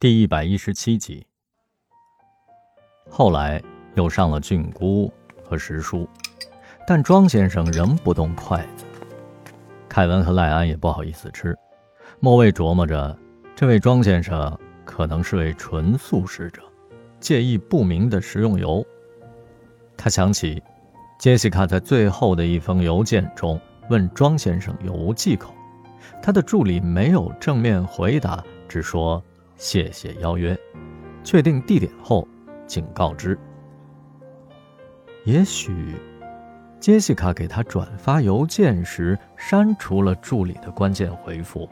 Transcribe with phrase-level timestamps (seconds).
[0.00, 1.26] 第一百一十七集。
[3.10, 3.60] 后来
[3.96, 5.12] 又上了菌菇
[5.42, 6.06] 和时蔬，
[6.86, 8.84] 但庄先生仍不动筷子。
[9.88, 11.52] 凯文和赖安也不好意思吃。
[12.20, 13.18] 莫卫琢磨着，
[13.56, 16.62] 这位庄先生可能是位纯素食者，
[17.18, 18.86] 介意不明的食用油。
[19.96, 20.62] 他想起
[21.18, 23.60] 杰西卡在最后的一封邮件中
[23.90, 25.52] 问庄先生有无忌口，
[26.22, 29.20] 他的助理没有正面回答，只说
[29.58, 30.56] 谢谢邀约，
[31.24, 32.26] 确定地点后，
[32.66, 33.36] 请告知。
[35.24, 35.96] 也许
[36.78, 41.68] 杰西卡给他转发邮件时删除了助理的关键回复，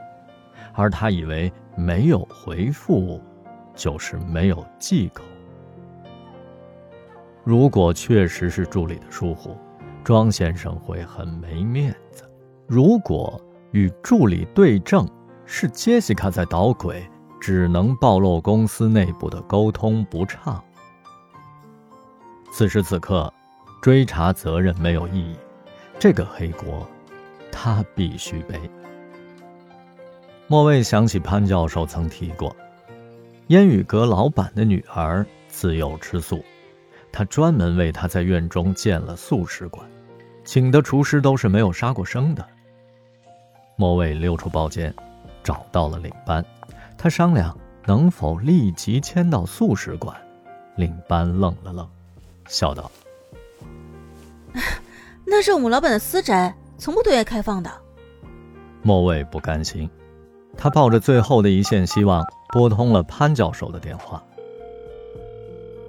[0.74, 3.22] 而他以为没有回复
[3.72, 5.22] 就是没有忌口。
[7.44, 9.56] 如果确实是助理的疏忽，
[10.02, 12.24] 庄先生会很没面子；
[12.66, 15.08] 如果与助理对证
[15.44, 17.08] 是杰西卡在捣鬼，
[17.46, 20.60] 只能暴露公司内部的沟通不畅。
[22.50, 23.32] 此时此刻，
[23.80, 25.36] 追查责任没有意义，
[25.96, 26.84] 这个黑锅，
[27.52, 28.60] 他必须背。
[30.48, 32.52] 莫卫想起潘教授曾提过，
[33.46, 36.44] 烟雨阁老板的女儿自幼吃素。
[37.12, 39.88] 他专门为他在院中建了素食馆，
[40.44, 42.44] 请的厨师都是没有杀过生的。
[43.76, 44.92] 莫卫溜出包间，
[45.44, 46.44] 找到了领班，
[46.98, 50.16] 他商量能否立即迁到素食馆。
[50.76, 51.88] 领班愣了愣，
[52.48, 52.90] 笑道
[55.24, 57.70] ：“那是我们老板的私宅，从不对外开放的。”
[58.82, 59.88] 莫卫不甘心，
[60.54, 64.22] 他抱着最后的一线希望，拨通了潘教授的电话。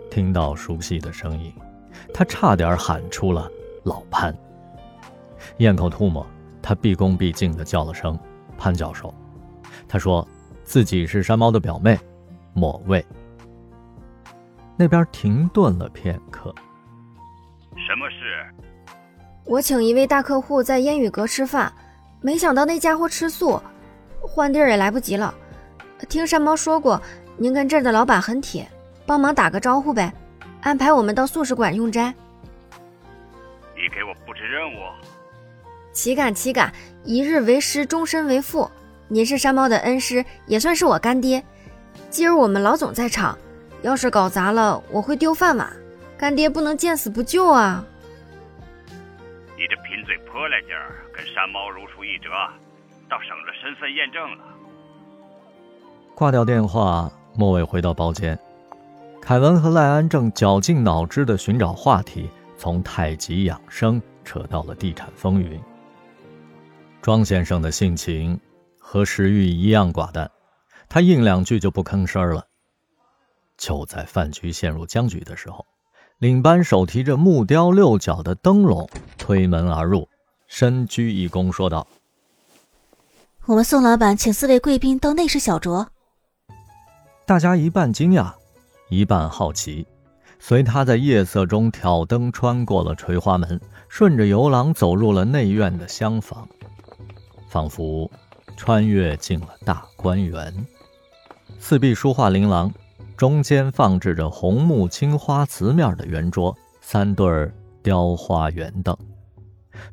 [0.10, 1.54] 听到熟悉的声音，
[2.14, 3.52] 他差点喊出了
[3.84, 4.34] “老潘”。
[5.60, 6.26] 咽口吐沫，
[6.62, 8.18] 他毕恭毕敬地叫了声
[8.58, 9.14] “潘教授”。
[9.88, 10.26] 他说
[10.68, 11.98] 自己是山猫的表妹，
[12.54, 13.04] 莫卫。
[14.76, 16.54] 那边停顿了片刻。
[17.78, 18.46] 什么事？
[19.46, 21.72] 我请一位大客户在烟雨阁吃饭，
[22.20, 23.62] 没想到那家伙吃素，
[24.20, 25.34] 换地儿也来不及了。
[26.10, 27.02] 听山猫说过，
[27.38, 28.68] 您跟这儿的老板很铁。
[29.06, 30.14] 帮忙打个招呼呗，
[30.60, 32.14] 安排我们到素食馆用斋。
[33.74, 34.80] 你给我布置任务？
[35.94, 36.74] 岂敢岂敢！
[37.06, 38.70] 一日为师，终身为父。
[39.10, 41.44] 您是山猫的恩师，也算是我干爹。
[42.10, 43.38] 今儿我们老总在场，
[43.82, 45.72] 要是搞砸了，我会丢饭碗。
[46.18, 47.86] 干爹不能见死不救啊！
[49.56, 52.30] 你这贫嘴泼赖劲儿，跟山猫如出一辙，
[53.08, 54.44] 倒省了身份验证了。
[56.16, 58.38] 挂掉电话，莫伟回到包间。
[59.22, 65.60] 凯文和赖安正绞尽脑汁的寻找话题，从太极养生扯到了地产风云。
[67.02, 68.40] 庄先生的性情
[68.90, 70.32] 和石玉一样寡淡，
[70.88, 72.48] 他应两句就不吭声了。
[73.58, 75.66] 就在饭局陷入僵局的时候，
[76.20, 80.08] 领班手提着木雕六角的灯笼推门而入，
[80.48, 81.86] 深鞠一躬说道
[83.48, 85.86] ：“我们宋老板请四位贵宾到内室小酌。”
[87.28, 88.34] 大家一半惊讶。
[88.90, 89.86] 一半好奇，
[90.40, 93.60] 随他在夜色中挑灯穿过了垂花门，
[93.90, 96.48] 顺着游廊走入了内院的厢房，
[97.50, 98.10] 仿佛
[98.58, 100.54] 穿越进了大观园。
[101.60, 102.74] 四壁书画琳琅，
[103.16, 107.50] 中间放置着红木青花瓷面的圆桌，三对
[107.82, 108.98] 雕花圆凳。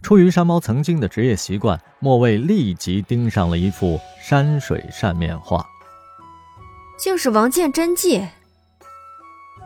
[0.03, 5.65] 出于山猫曾经的职业习惯，莫卫立即盯上了一幅山水扇面画，
[6.99, 8.27] 竟是王建真迹。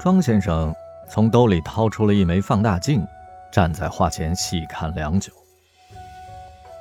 [0.01, 0.75] 庄先生
[1.11, 3.07] 从兜里掏出了一枚放大镜，
[3.53, 5.33] 站在画前细看良久。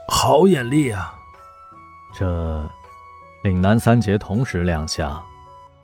[0.07, 1.16] 好眼力啊！
[2.13, 2.69] 这
[3.43, 5.23] 岭南三杰同时亮相，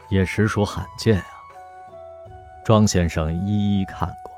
[0.09, 1.25] 也实属罕见啊。
[2.65, 4.31] 庄先生一一看过，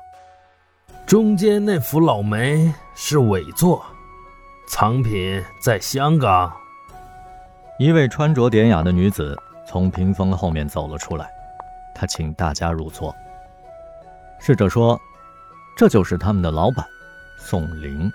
[1.06, 3.84] 中间那幅老梅是伪作，
[4.68, 6.54] 藏品在香港。
[7.78, 11.30] 一位穿着典雅的女子从屏风后面走了出来。
[11.94, 13.14] 她请大家入座。
[14.38, 15.00] 侍者说
[15.76, 16.86] ：“这就是他们的老板，
[17.38, 18.12] 宋玲。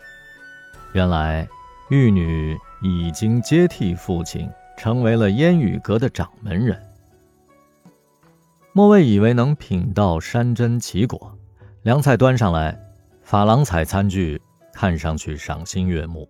[0.94, 1.47] 原来
[1.89, 6.81] 玉女已经接替父亲，成为了烟雨阁的掌门人。”
[8.74, 11.38] 莫卫以为能品到山珍奇果，
[11.83, 12.80] 凉菜端上来，
[13.25, 14.42] 珐琅彩餐具
[14.74, 16.28] 看上去赏心悦目。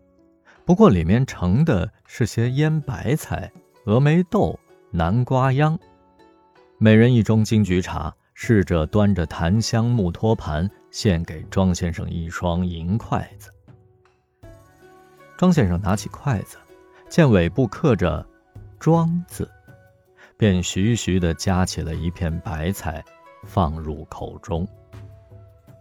[0.65, 3.51] 不过里面盛的是些腌白菜、
[3.85, 4.59] 峨眉豆、
[4.91, 5.77] 南瓜秧。
[6.77, 13.51] 每人一盅金桔茶，侍者端着檀香木托盘，献给庄先生一双银筷子。
[15.41, 16.55] 庄先生拿起筷子，
[17.09, 18.23] 见尾部刻着
[18.77, 19.49] “庄”字，
[20.37, 23.03] 便徐徐地夹起了一片白菜，
[23.47, 24.67] 放入口中。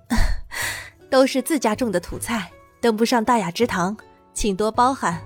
[1.10, 3.94] 都是自家种的土菜，登不上大雅之堂，
[4.32, 5.20] 请多包涵。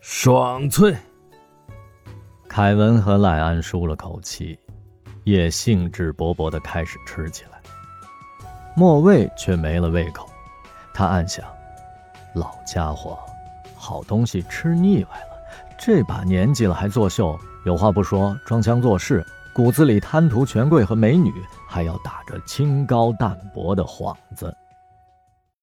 [0.00, 0.92] 爽脆。
[2.48, 4.58] 凯文和赖安舒了口气，
[5.22, 7.62] 也兴致勃勃地开始吃起来。
[8.74, 10.28] 莫卫却没了胃口，
[10.92, 11.46] 他暗想：
[12.34, 13.16] 老家伙，
[13.84, 15.36] 好东西吃腻歪了，
[15.78, 19.22] 这把年纪了还作秀，有话不说，装腔作势，
[19.52, 21.30] 骨子里贪图权贵和美女，
[21.68, 24.56] 还要打着清高淡泊的幌子。